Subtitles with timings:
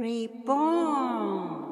[0.00, 1.68] Reborn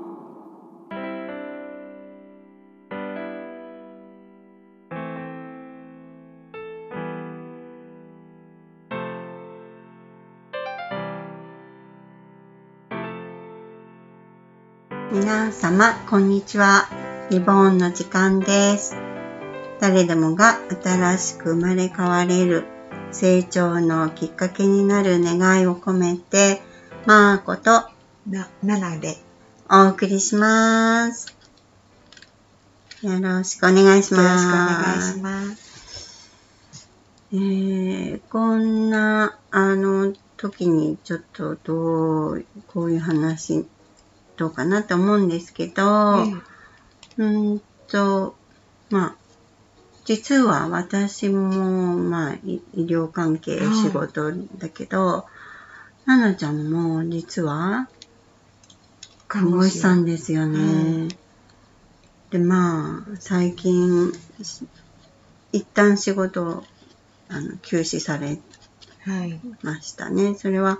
[15.10, 16.90] 皆様、こんにちは。
[17.30, 18.94] リボーンの時間です。
[19.80, 22.64] 誰でもが新しく生まれ変われる
[23.10, 26.60] 成長のきっかけになる願いを込めて、
[27.06, 27.88] マーコと
[28.28, 29.16] な、7で。
[29.70, 31.34] お送りします。
[33.00, 35.18] よろしくお願いしよろしくおます。
[35.18, 36.90] 願いします。
[37.32, 43.66] えー、こんな、あの、時にちょっとどう、こういう話、
[44.36, 48.34] どうかなと思うんですけど、えうーんと、
[48.90, 49.16] まあ、
[50.04, 55.24] 実は私も、まあ、い医療関係はい仕事だけど、
[56.04, 57.88] ななちゃんも実は
[59.28, 61.08] 看護師さんですよね。
[61.08, 61.18] は
[62.30, 64.12] で、まあ、最近、
[64.42, 64.66] し
[65.52, 66.64] 一旦仕事を
[67.28, 68.38] あの休止され
[69.04, 69.40] はい。
[69.62, 70.34] ましたね。
[70.34, 70.78] それは、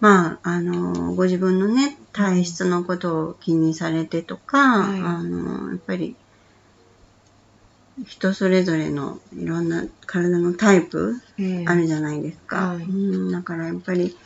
[0.00, 6.16] まあ、あの、ご自分のね、体質のことを気にされてとか、はいあの、やっぱり、
[8.06, 12.74] 人それぞれのいろんな体のタイプええあるじゃないですか。
[12.74, 14.16] はいうん、だからやっぱり、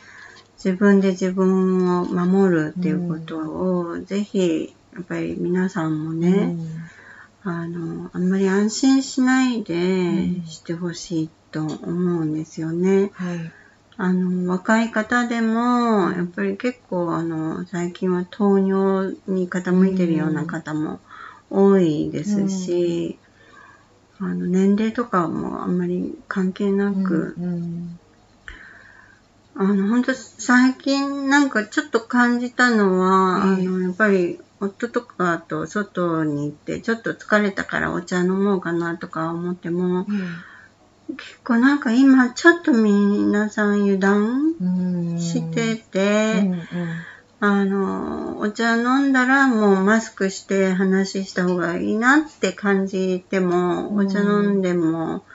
[0.61, 6.53] 自分で自分を守るっていうことを、ぜひ、やっぱり皆さんもね、
[7.43, 11.87] あの、あんまり安心しないでうんしてほしいと思
[12.19, 13.11] うんですよね。
[13.13, 13.51] はい。
[13.95, 20.99] あの、若い方でも、やっぱり結構、あの、最近は糖尿に傾いてるような方も
[21.49, 23.17] 多いですし、
[24.19, 27.99] あの、年齢とかもあんまり関係なく、うん。
[29.61, 40.05] あの、本当最近なんかちょっと感じたのは、うんあの、やっぱり夫とかと外に行って、ちょっと疲れたからお茶飲もうかなとか思っても、
[41.17, 44.65] 結構なんか今ちょっと皆さん油断う
[45.15, 45.19] ん。
[45.19, 46.51] してうて、ん。
[46.53, 46.65] うん。
[47.41, 55.25] あの、お茶飲んだらもうマスクして話した方がいいなって感じても、うんお茶飲んでも、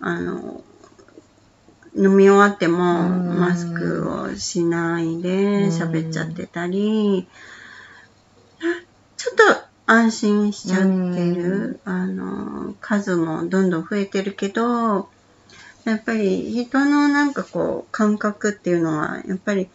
[0.00, 0.64] あの、
[1.96, 3.40] 飲み終わってもうん。
[3.40, 7.26] マスクをしないで喋っちゃってたり、
[9.16, 9.42] ちょっと
[9.86, 10.88] 安心しちゃって
[11.34, 15.08] る、あの、数もどんどん増えてるけど、
[15.84, 19.68] やっぱり人のなんかこう感覚っていうのは、やっぱり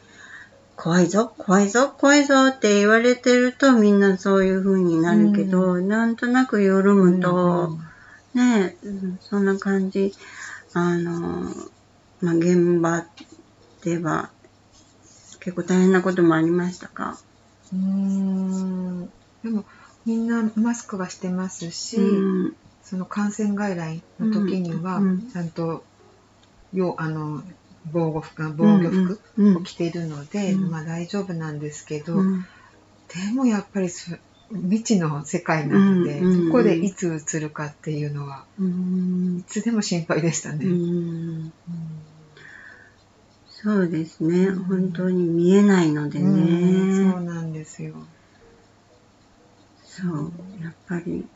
[0.76, 7.78] 怖いぞ、怖いぞ、怖いぞって言われてるとみんなそういう風になるけど、なんとなく緩むと、
[8.34, 10.14] ねえ、うんそんな感じ、
[10.74, 11.50] あの、
[12.22, 13.06] まあ、現場
[13.84, 14.32] では
[15.40, 17.20] 結構大変なこともありましたか？
[17.74, 19.06] うん。
[19.44, 19.66] でも、
[20.06, 25.84] みんなマスクはしてますし、うん、その感染外来の時にはうん、ちゃんと、
[26.74, 27.44] よあの、
[27.92, 29.58] 防護服、防御服うん。
[29.58, 30.70] を着ているので、うん。
[30.70, 32.42] まあ大丈夫なんですけど、うん。
[32.42, 34.16] でもやっぱりそ
[34.54, 36.32] 未知の世界なので、うん。
[36.32, 36.46] うん。
[36.48, 39.40] どこでいつ移るかっていうのは、うん。
[39.40, 40.66] いつでも心配でしたね。
[43.64, 47.94] そうですね、うん本当に見えないのでね、うんそうなんですよ。
[49.84, 50.32] そう、
[50.64, 51.28] やっぱり、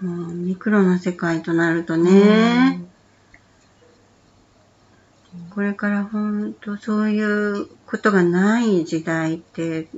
[0.00, 2.80] もうミクロな世界となるとね、
[5.52, 9.88] これから本当そういうことがない時代って、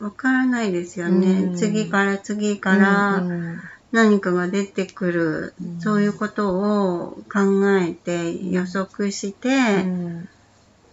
[0.00, 1.44] わからないですよね。
[1.44, 1.56] うん。
[1.56, 3.60] 次から次うんからうん
[3.92, 5.80] 何かが出てくる、うん。
[5.80, 7.40] そういうことを考
[7.78, 10.28] えて予測して、うん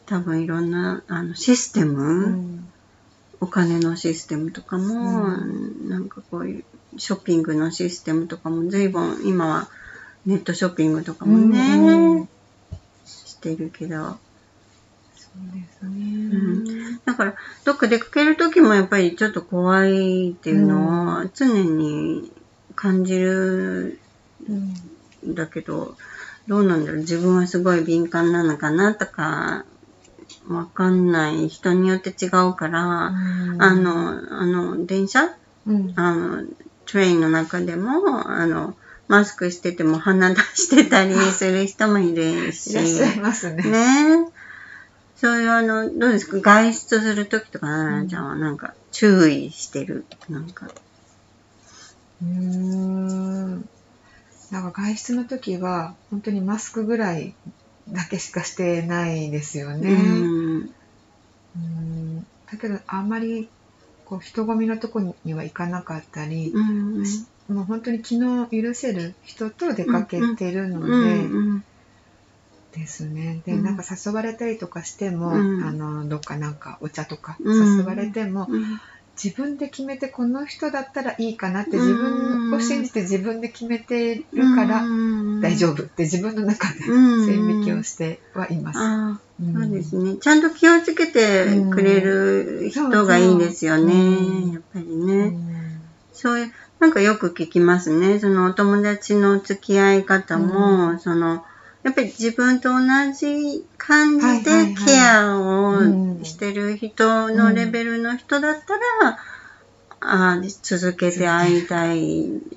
[0.06, 2.68] 多分いろんなあのシステム、うん。
[3.42, 6.64] お金のシステムとかも、うなんかこういう
[6.98, 9.70] ショッピングのシステムとかも随分今は
[10.26, 12.30] ネットショッピングとかもね、うん
[13.06, 14.18] してるけど、
[15.16, 15.90] そうですね。
[15.90, 17.00] ん。
[17.06, 22.32] だからどっか出かける時もやっぱりちょっと怖いっていうのは常に
[22.81, 23.99] 感じる
[24.47, 25.97] うんんだけど、
[26.47, 29.66] どうなんだろう自分はすごい敏感なのかなとか、
[30.47, 34.09] わかんない人によって違うから、あ、の、
[34.41, 35.29] あの、電車？
[35.67, 36.46] うんあの、
[36.85, 38.76] トレインの中でも、あの、
[39.09, 42.72] マスクしてても鼻出してたりする人もいるし。
[42.72, 43.64] いらっしゃいますね。
[43.64, 44.29] ね
[45.17, 46.40] そういうあの、どうですか？
[46.40, 50.05] 外出するときとか、ななちゃんはなんか注意してる？
[50.29, 50.70] なんか。
[52.22, 53.70] うーん。
[54.52, 57.36] なんか外出の時は、本当にマスクぐらい
[57.88, 59.90] だけしかしてないですよね。
[59.94, 60.76] うん。
[61.56, 63.50] うんだけどあんまり
[64.06, 67.04] こう人混みのとこには行かなかったり、うん
[67.48, 70.92] もう本当に気の許せる人と出かけてるので、
[71.26, 71.64] うん
[72.72, 73.42] ですね。
[73.44, 78.64] で、うんなんか誘われたりとかしても、うんあの、どっかなんかお茶とかうん誘われても、うん
[79.22, 84.84] 自分で決めてこの人だったらいいかなって自分を信じて自分で決めてるから
[85.42, 88.80] 大丈夫って自分の中でうん線引きをしてはいます。
[88.80, 90.18] そうですね。
[90.18, 93.94] ちゃんと気をつけてくれる人がいいですよね。
[93.94, 95.28] うんやっぱりうね。
[95.28, 95.82] ん
[96.14, 98.20] そういう、なんかよく聞きますね。
[98.20, 101.46] そのお友達の付き合い方も、その、
[101.84, 102.79] やっぱり自分と同
[103.14, 109.17] じ感じではいケアうんをしてる人のレベルの人だったら、
[110.02, 111.97] あー続けて会いたい、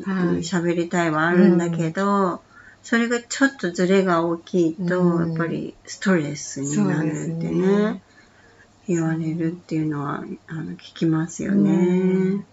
[0.04, 2.42] はい喋りたいはあるんだけど、
[2.82, 8.02] それがちょっとズレが大きいと、うんやっぱりストレスになるってねね。
[8.88, 12.44] 言われるっていうのはあの聞きますよね。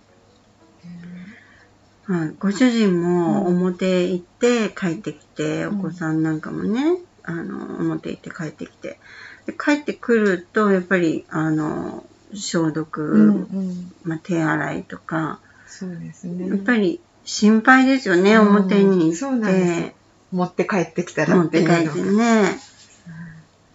[2.10, 5.80] はい、ご主人も表行って帰ってきて、うん。
[5.82, 9.00] お子さんなんかもね、あの、表行って帰ってきて。
[9.46, 12.04] で帰ってくると、やっぱり、あの、
[12.34, 13.94] 消毒、うんうん。
[14.04, 16.50] まあ、手洗いとか、そうですね。
[16.50, 18.48] やっぱり心配ですよね、うん。
[18.48, 19.94] 表に行って、
[20.32, 22.58] 持って帰ってきたら持ってて帰ってね。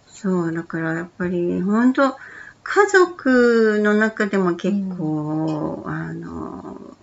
[0.07, 2.17] そう、だからやっぱり、本当
[2.63, 6.94] 家族の中でも結構、あの、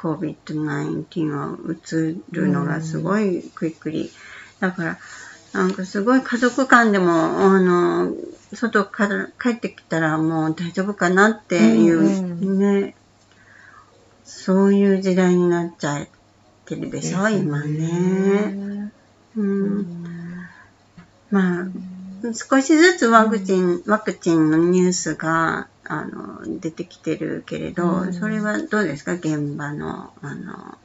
[0.00, 4.10] COVID-19 は移るのがすごいクイックリ。
[4.58, 4.98] だから、
[5.52, 8.14] なんかすごい家族間でも、あの、
[8.54, 12.94] 外から帰ってきたらもう大丈夫かなっていう、うんね、
[14.24, 16.08] そういう時代になっちゃっ
[16.64, 18.90] てるでしょ、今ね。
[19.36, 19.40] う。
[19.40, 20.46] うんん
[21.30, 21.66] まあ、
[22.32, 29.14] 少しずつワクチン、ワクチンのニュースが、あの、出てきてるけれど、うんそれはどうですか？
[29.14, 30.78] 現場の、あの、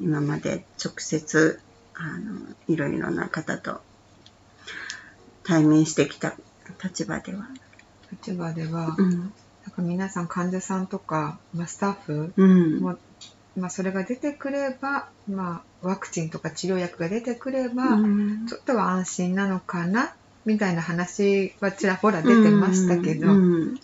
[0.00, 1.60] 今まで直接、
[1.94, 2.34] あの、
[2.66, 3.80] いろいろな方と
[5.44, 6.34] 対面してきた
[6.82, 7.46] 立場では？
[8.10, 9.10] 立場では、うん。
[9.20, 9.30] なん
[9.72, 12.80] か皆さん患者さんとか、まあ、スタッフうん。
[12.80, 12.98] も、
[13.54, 20.14] まあ、それが出てくれば、まあ、ワクチンとか治療薬が出てくれば、うんちょっとは安心なのかな？
[20.44, 23.74] みたいな話はちらほら出てましたけど、うん。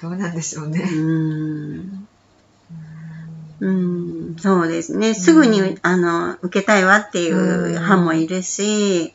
[0.00, 0.84] どうなんでしょううね。
[0.84, 2.08] ん。
[3.60, 5.14] うん、そうですね。
[5.14, 9.14] すぐに、うんあの、受けたいわっていう派もいるし、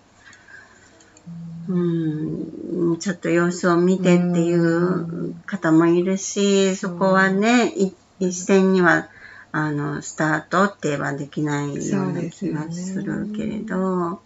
[1.68, 9.10] うん、ちょっと様子を見てっていう方もいるし、そこはね、い一斉には、
[9.52, 14.22] あの、スタートってはできないような気がするけれど、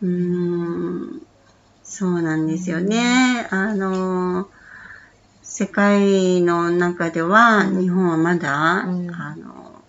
[0.00, 1.22] うん、
[1.84, 3.46] そうなんですよね。
[3.50, 4.48] あの、
[5.54, 9.10] 世界の中では、日本はまだ、うん。
[9.14, 9.82] あの、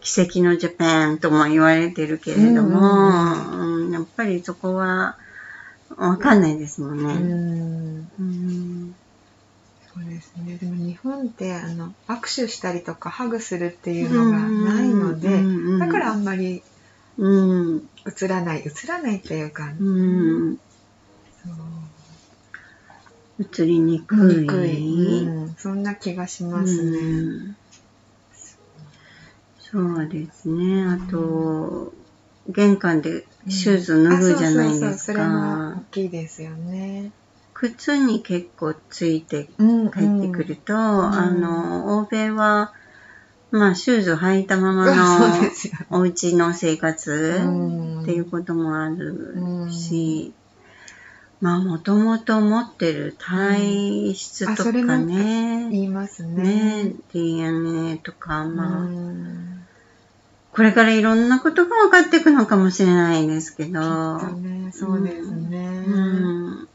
[0.00, 3.92] 奇跡のジャパンとも言われてるけれども、うん。
[3.92, 5.18] やっぱりそこは
[5.98, 7.14] わかんないですもんうね。
[7.14, 8.08] ん。
[8.18, 8.94] うん。
[9.94, 10.56] そうですね。
[10.56, 15.78] でも日本ってあの握手したりとかハグするっていうのがないので、うん。
[15.78, 16.62] だからあんまり
[17.18, 20.56] うん、映らない、映らないっていうか、うん、
[23.40, 24.36] そう映りにくい。
[24.36, 26.98] にくい、うんそんな気がしますね。
[26.98, 27.56] うん
[29.58, 30.84] そうですね。
[30.84, 31.94] あと、
[32.46, 35.84] 玄関でシューズ脱ぐじゃないですか大。
[35.90, 37.10] きいですよね。
[37.54, 42.74] 靴に結構ついてうん帰ってくると、あの、欧米は、
[43.50, 45.32] まあ、シューズ履いたままの。
[45.90, 49.36] お家の生活うんっていうこともある
[49.70, 50.32] し、
[51.42, 56.84] まあ、もともと持ってる体質とかあそれもね、言いますね。
[56.84, 59.66] ね、DNA とか、まあ、うん。
[60.52, 65.84] これからいろんなことが分かっていくのかもしれないですけど、ね、そうですね。
[65.84, 66.68] うん、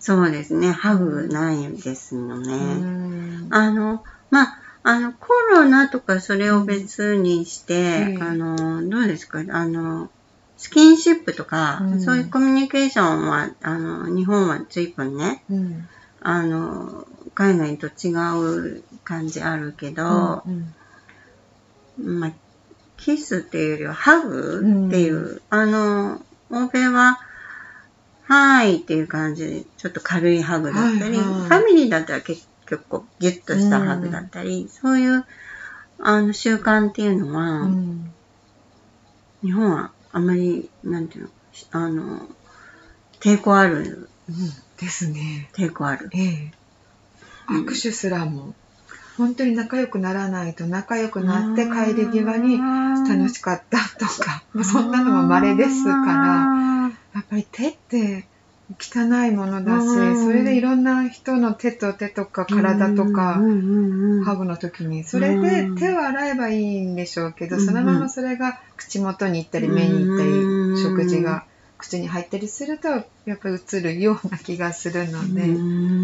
[0.00, 2.54] そうですね、ハグないですよね。
[2.54, 3.48] うん。
[3.50, 9.40] あの、まあ、あの、コロナとかそれを別にして、うんあの、どうですか？
[9.50, 10.08] あの、
[10.58, 12.00] スキンシップとか、うん。
[12.00, 15.88] そういうコミュニケーションは、あの、日本は随分ね、うん。
[16.20, 18.10] あの、海外と違
[18.74, 20.74] う感じあるけど、うん
[21.98, 22.32] まあ、
[22.96, 27.18] キスっていうよりはハグっていう、うあの、欧米は、
[28.22, 31.48] はーいっていう感じで、ちょっと軽いハグだったり、はいはい。
[31.48, 32.46] ファミリーだったら結
[32.88, 35.24] 構ギュッとしたハグだったり、そういう、
[36.00, 38.12] あの、習慣っていうのは、うん。
[39.42, 41.30] 日本はあまり、なんていうの、
[41.72, 42.28] あの、
[43.20, 44.36] 抵抗ある、うん
[44.78, 45.48] ですね。
[45.54, 46.10] 抵抗ある？
[46.12, 46.52] ええ。
[47.50, 48.54] 握手すらも
[49.16, 58.26] 本当に仲良くならないと仲良くなって帰り際に楽しかったとかそんなのも稀ですからやっぱり手って
[58.78, 63.40] 汚いものだしそれでいろんな人の手と手とか体とか
[64.24, 71.46] ハグの時にそれで手を洗えばいいんでしょうけどそのままそれが口元に行ったり目に行ったり食事が
[71.78, 75.42] 口に入ったりするとやっぱり映るような気がするので。
[75.42, 75.98] うん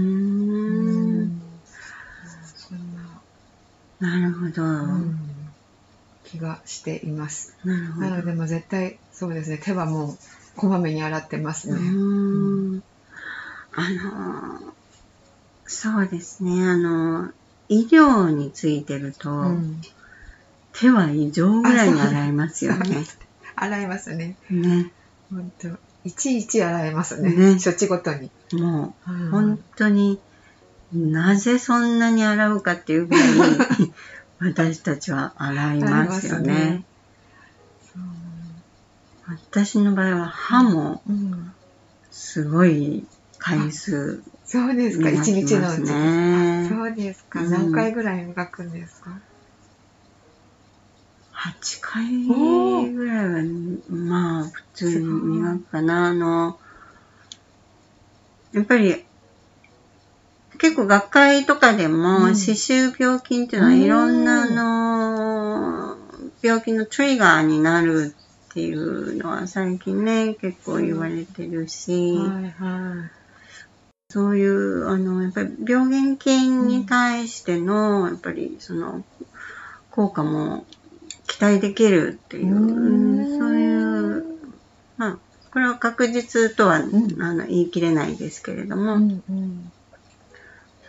[4.04, 4.66] なるほど、う
[4.98, 5.18] ん、
[6.24, 7.56] 気がしています。
[7.64, 10.18] なので、も絶対、そうですね、手はもう、
[10.56, 11.78] こまめに洗ってますね。
[13.76, 14.74] うんあの、
[15.66, 17.30] そうですね、あの、
[17.68, 19.80] 医療についてると、うん、
[20.72, 23.04] 手は異常ぐらいに洗いますよね。
[23.56, 24.36] 洗いますね。
[24.50, 24.92] ね。
[25.30, 25.68] 本当
[26.04, 27.54] いちいち洗いますね。
[27.54, 28.30] ね処置ごとに。
[28.52, 30.20] もう、うん、本当に、
[30.92, 33.28] なぜそんなに洗うかっていうぐらい
[34.38, 36.54] 私たちは洗いますよね。
[36.54, 36.84] ね
[39.26, 41.02] 私の場合は歯も
[42.10, 43.06] すごい
[43.44, 46.66] 回数、そうですか、一日のうちね。
[46.66, 49.10] そうですか、何回ぐらい磨くんですか、
[51.32, 53.42] 8回ぐらいは、
[53.90, 56.06] まあ、普通に磨くかな。
[56.06, 56.58] あの、
[58.54, 59.04] やっぱり
[60.58, 65.98] 結構学会とかでも、歯周病菌っていうのはいろんなあの
[66.40, 68.14] 病気のトリガーになる
[68.50, 73.23] っていうのは最近ね結構言われてるし、はいはい、
[74.14, 79.04] そういうあのやっぱり病原菌に対してのやっぱりその
[79.90, 80.64] 効果も
[81.26, 84.24] 期待できるっていう、うそういう
[84.98, 85.18] まあ
[85.50, 89.72] これは確実とは、うん、あの言い切れないですけれども、うんうん。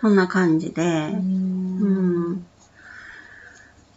[0.02, 2.46] そんな感じで、うん、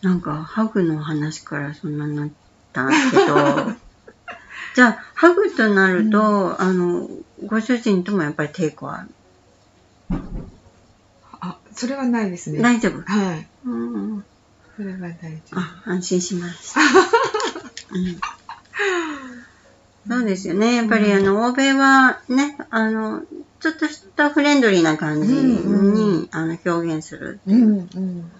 [0.01, 2.29] なんか、ハグの話からそんなになっ
[2.73, 2.93] たけ
[3.27, 3.73] ど、
[4.75, 7.11] じゃあ、ハグとなると、うん、あの、
[7.47, 9.09] ご主人ともやっぱり抵抗ある
[11.99, 12.61] はないですね。
[12.61, 13.47] 大丈夫はい。
[13.65, 14.25] うん。
[14.77, 15.17] それは大丈
[15.53, 15.59] 夫。
[15.59, 16.77] あ、安心します。
[17.91, 18.21] うん、
[20.19, 20.77] そうですよね。
[20.77, 23.23] やっぱりあの、欧米はね、あの、
[23.61, 27.67] ちょっとしたフレンドリーな感じに、うんうん、あの表現するっていう。
[27.67, 28.31] うんうん、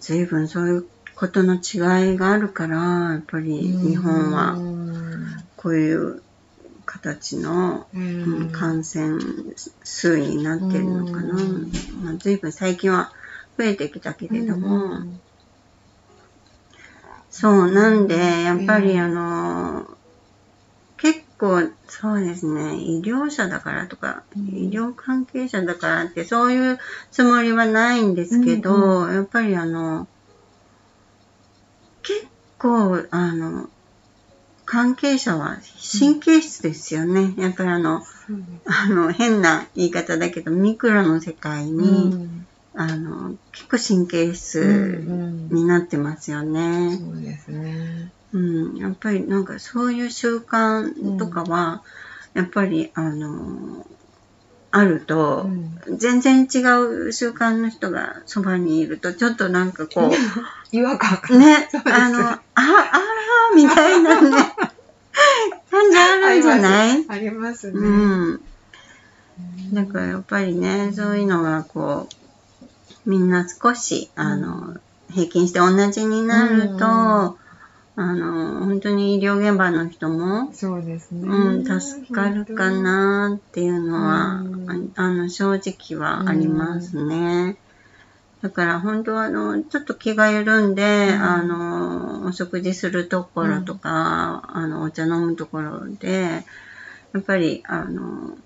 [0.00, 0.86] 随分そういう
[1.16, 4.56] ことの違いがあるから、やっぱり日本は
[5.56, 6.22] こういう
[7.02, 9.20] 形の、うん、感染
[9.82, 11.34] 数になってるのかな。
[12.02, 13.12] まあ、随分最近は
[13.58, 15.00] 増えてきたけれども、
[17.30, 19.86] そう、なんで、やっぱりあの、
[21.44, 26.78] 構、そうですね、医療者だからとか、うん、医療関係者だからって、そういう
[27.10, 30.08] つもりはないんですけど、うんうん、やっぱりあの、
[32.02, 32.26] 結
[32.58, 33.68] 構、あの、
[34.64, 35.58] 関係者は
[35.98, 37.34] 神経質ですよね。
[37.36, 38.02] やっぱりあの、
[38.66, 42.42] あの、変な言い方だけど、ミクロの世界に、
[42.74, 45.04] あの、結構神経質
[45.50, 46.96] になってますよね。
[46.96, 48.12] そうですね。
[48.32, 48.38] う
[48.74, 51.82] ん、やっぱりなんかそういう習慣とかは、
[52.34, 53.86] やっぱりあの、
[54.72, 55.48] あると、
[55.86, 56.58] 全然違
[57.06, 60.10] う習慣の人がそばにいると、ちょっとなんかこう、
[60.76, 64.53] 違和感ね、あの、あ、あらみたいなね、
[65.92, 67.78] 感じあるんじゃないありますね。
[67.78, 67.86] う
[68.32, 68.40] ん。
[69.72, 72.08] だからやっぱりね、そういうのがこ
[73.06, 74.76] う、みんな少し、あの、
[75.10, 76.84] 平均して同じになると、
[77.96, 81.28] あの、本当に医療現場の人も、そうですね。
[81.28, 84.42] うん、助かるかなっていうのは、
[84.96, 87.56] あの、正直はありますね。
[88.44, 93.88] だから本当はあの、ちょっと気が緩んで、うん、あの、お食事するところとか、
[94.54, 96.44] うん、あの、お茶飲むところで、
[97.14, 98.36] やっぱり、あの、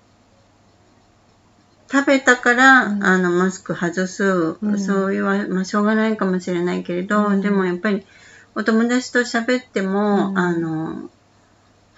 [1.91, 8.05] 食べたから、うん、あの、マスク外す、そういうは、まあ、しょうがないかもしれないけれど、でもやっぱり、
[8.55, 11.09] お友達と喋っても、うん、あの、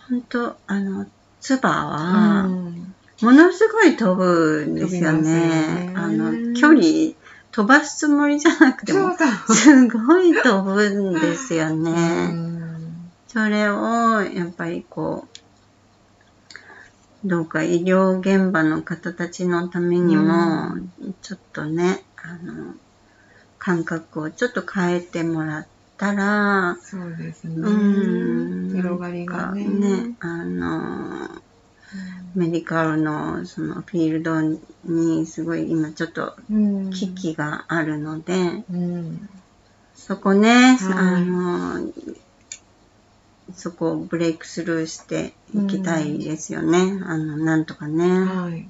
[0.10, 1.05] 本当あの、
[1.39, 5.22] ツバは、ものすごい飛ぶんですよね。
[5.22, 5.93] ね。
[5.96, 7.13] あの、距離、
[7.51, 9.12] 飛ばすつもりじゃなくても、
[9.48, 12.34] すごい飛ぶんですよね。
[13.27, 15.27] それを、やっぱりこ
[17.24, 20.75] う、どうか医療現場の方たちのためにも、
[21.22, 22.74] ちょっとね、あの、
[23.60, 27.53] 感覚をちょっと変えてもらって、たら、そうですね。
[27.58, 28.75] うん。
[28.75, 29.67] 広がりがね。
[29.67, 31.29] ね、あの、
[32.35, 34.41] メディカルのそのフィールド
[34.83, 36.89] にすごい今ちょっとうん。
[36.91, 39.29] 危機があるので、うん。
[39.95, 40.93] そこね、はい。
[40.93, 41.93] あの、
[43.53, 46.79] そこをブレイクスルーしていきたいですよね。
[47.05, 48.03] あの、なんとかね。
[48.09, 48.69] はい。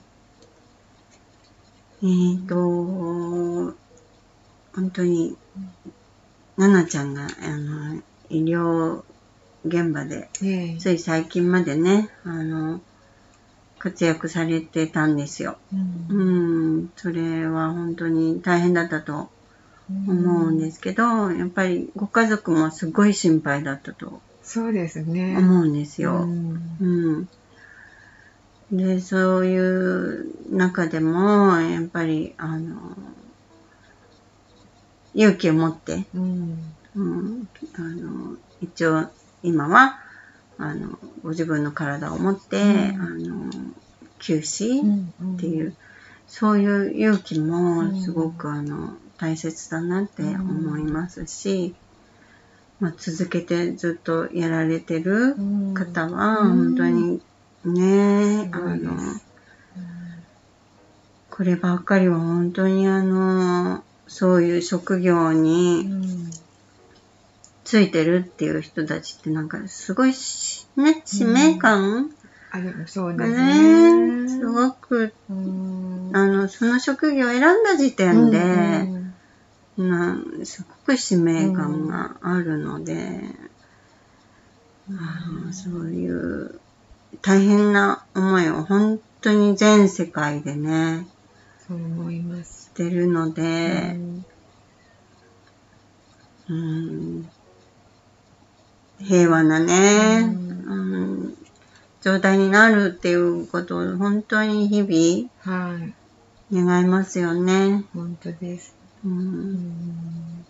[2.04, 2.56] えーと、
[4.74, 5.38] 本当に、
[6.58, 9.04] ななちゃんが、あの、医療
[9.64, 10.78] 現場で、ええ。
[10.80, 12.82] つい最近までね、あの、
[13.82, 15.58] 活躍されてたんですよ。
[15.74, 16.78] ううん。
[16.84, 19.30] ん、それは本当に大変だったと
[20.08, 25.36] 思うんですけど、やっぱりご家族もすごい心配だったとそうですね。
[25.36, 26.14] 思うんですよ。
[26.14, 26.78] うん。
[26.80, 27.28] うん。
[28.72, 32.96] で、そういう中でも、やっぱり、あの、
[35.14, 36.76] 勇気を持って、うん。
[36.96, 39.10] うん、あの、一応、
[39.44, 39.98] 今は、
[40.64, 43.02] あの、ご自分の体を持って、うん。
[43.02, 43.74] あの、
[44.20, 45.76] 休止うんっていう、
[46.28, 51.76] そういう勇気もすごく、あの、大切だなって思いますし、
[52.80, 55.74] まあ、続けてずっとやられてるうん。
[55.74, 56.58] 方は、うん。
[56.58, 57.22] 本当に
[57.64, 58.98] ね、あの、
[61.30, 66.32] こればっかりは本当にあの、そういう職業うにん。
[67.64, 72.10] ついてるっていう人たちってなんかすごいしね、使命感？
[72.52, 76.12] あでもそうでがすね、ねすごく、うん。
[76.14, 79.02] あの、その職業を選んだ時点で、うん
[79.78, 83.22] なすごく使命感があるので、
[84.90, 86.60] あのそういう
[87.22, 91.08] 大変な思いを本当に全世界でね、
[91.68, 92.64] そう思います。
[92.66, 94.26] してるので、うん。
[96.50, 97.30] うん。
[99.00, 100.41] 平和なね、う
[100.76, 101.38] うん。
[102.02, 105.94] 状態になるっていうことを本当に日はい。
[106.52, 107.84] 々願いますよね。
[107.94, 108.76] 本当です。
[109.06, 109.54] う、うん。
[109.54, 110.46] ん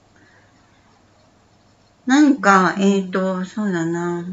[2.05, 4.25] 何か、えっ、と、そうだな。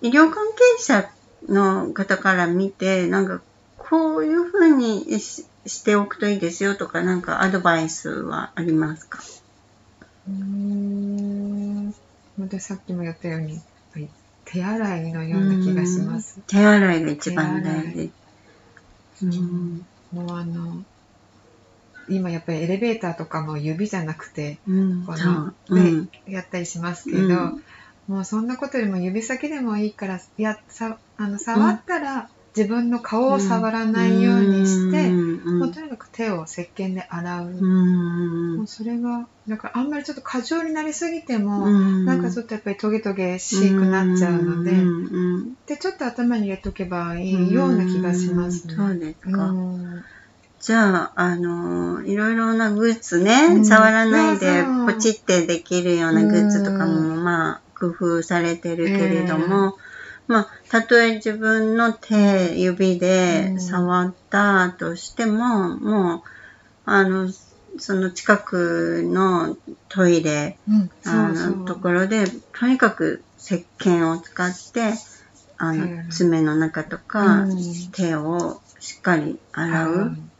[0.00, 0.46] 医療関
[0.78, 1.10] 係者
[1.48, 3.40] の方から見て、なんか、
[3.78, 9.20] こういうふうにししておくといいですよとか、なんかアドバイスはありますか？
[10.28, 11.94] うん
[12.38, 13.60] またさっきも言ったように
[14.44, 18.10] 手洗いのような気がしますうん手洗いが一番大事。
[19.22, 20.82] うんもうあの
[22.08, 25.54] 今やっぱりエレベーターとかも指じゃなくてうん、このそう。
[25.68, 26.08] うねん。
[26.26, 27.64] やったりしますけど、うん
[28.08, 42.04] もうそんなことよりも指先でもいいからやさあの触ったら自分の顔を触らないようにして、うんもうとにかく手を石鹸で洗う、うんもうそれがだからあんまりちょっと過剰になりすぎても、うん。
[42.04, 44.72] なんかちょっとやっぱりトゲトゲしくなっちゃうので、
[45.66, 48.66] でちょっと頭に入れとけばいいような気がします。
[48.66, 48.74] ね。
[48.74, 49.50] そうですか。
[49.50, 50.02] うん。
[50.60, 53.64] じゃあ、あのいろいろなグッズね、うん。
[53.64, 59.76] 触らないでポチってできるようなグッズとかも、まあ、工夫されてるけれども、
[60.28, 66.22] まあ、たとえ自分の手、指で触ったとしても、もう、
[66.84, 67.32] あの、
[67.78, 69.56] その近くの
[69.88, 71.80] トイレ、うん、あのとう。
[71.80, 74.92] ころで、とにかく石鹸を使って、
[75.56, 76.10] あの、うん。
[76.10, 77.56] 爪の中とか、うん。
[77.92, 79.98] 手をしっかり洗う。
[79.98, 80.38] はい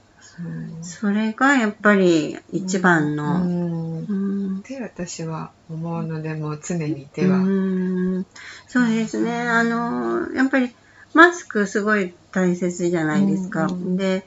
[0.83, 4.07] それがやっぱり一番うの、ん。
[4.09, 4.59] うん。
[4.59, 8.27] って私は思うのでもう常に手は、うん
[8.69, 9.33] そうですね。
[9.49, 10.75] あの、やっぱり
[11.15, 13.65] マスクすごい大切じゃないですか。
[13.65, 14.27] うんうんで、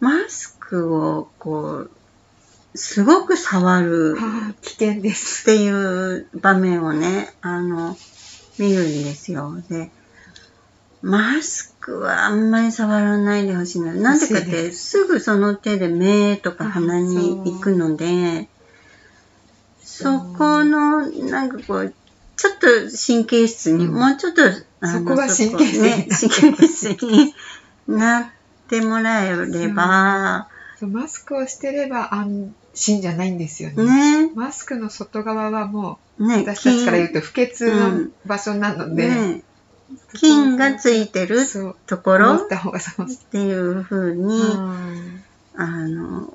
[0.00, 1.90] マスクをこう、
[2.74, 5.42] すごく触るはあ危険です。
[5.42, 7.96] っていう場面をね、あの、
[8.58, 9.62] 見るんですよ。
[9.68, 9.90] で、
[11.02, 13.92] マスクはあんまり触らないでほしいな。
[13.92, 18.48] なんでかって、すぐその手で目とか鼻に行くので、
[19.82, 21.94] そこの、なんかこう、
[22.36, 22.66] ちょっと
[23.06, 23.94] 神経質に、うん。
[23.94, 24.42] もうちょっと、
[24.80, 26.88] あのそこは神経質にね、神経質。
[27.06, 27.34] に
[27.88, 28.26] なっ
[28.68, 34.26] てもらえれば、そうマスクをしてれば安心じゃないんですよね。
[34.26, 39.42] ね、マスクの外側はもうね、私たちから言うと不潔うのん場所なので、ね、
[40.14, 41.38] 菌がついてる
[41.86, 42.48] ところっ。
[43.30, 45.22] ていうふうに、うん。
[45.56, 46.28] あの、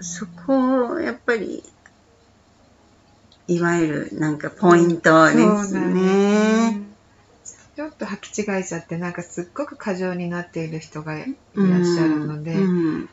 [0.00, 1.62] そこをやっぱり、
[3.46, 6.72] いわゆるなんかポイントですね。
[6.72, 6.80] ね
[7.76, 11.26] ちょっと履き違えちゃってなんかすっごく過剰になっている人がい
[11.56, 13.08] らっしゃるので、うん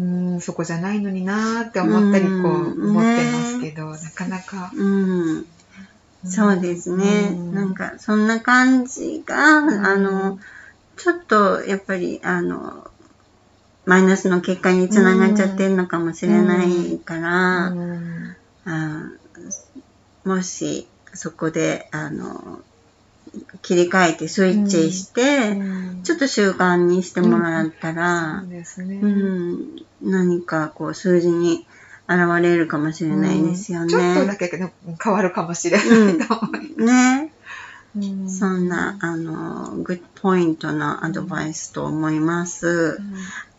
[0.00, 0.04] う
[0.36, 5.46] ん、そこじゃないのになーって思ったりこううん思ってますけど、なかなか、うん。
[6.24, 7.30] そうですね。
[7.32, 7.54] うん。
[7.54, 10.38] なんか、そんな感じが、あの、
[10.96, 12.88] ちょっと、やっぱり、あの、
[13.86, 18.36] マイナスの結果につながっちゃってるのかもしれないから、うん。
[18.64, 19.10] あ
[20.28, 22.60] もし、そこで、あの、
[23.62, 28.96] 切り替えてスイッチして、うんちょっと習慣にしてもらったらそう、ですね。
[28.96, 31.66] うん、何かこう数字に
[32.08, 33.90] 現れるかもしれないですよね。
[33.90, 37.32] ちょっとだけで変わるかもしれないと思いね。
[37.94, 38.38] ます。
[38.38, 43.00] そんな、あの、グッドポイントのアドバイスと思います。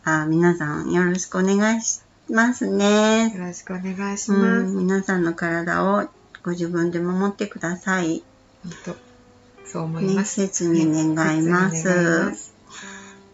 [0.02, 3.32] あ皆さんよろしくお願いしますうんね。
[3.34, 4.72] よろしくお願いしうます。
[4.72, 6.08] ん、皆さんの体を
[6.50, 8.24] ご自分で守ってください。
[8.64, 8.96] 本当
[9.64, 10.34] そう思いね、ます。
[10.34, 11.82] 切に願います。
[11.82, 12.54] 切に願います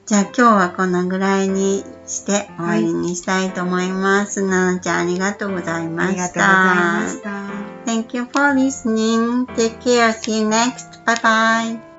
[0.04, 4.42] じゃあ今日はこのぐらいにして終わりにしたいと思います。
[4.42, 6.32] ななちゃんありがとうございあまし。
[6.34, 7.30] た。
[7.86, 9.46] Thank you for listening.
[9.56, 10.12] Take care.
[10.12, 11.02] See you next.
[11.06, 11.95] Bye bye.